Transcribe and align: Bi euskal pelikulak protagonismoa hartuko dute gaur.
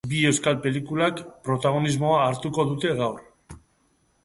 Bi 0.11 0.19
euskal 0.27 0.55
pelikulak 0.63 1.21
protagonismoa 1.49 2.17
hartuko 2.31 2.69
dute 2.73 2.97
gaur. 3.03 3.23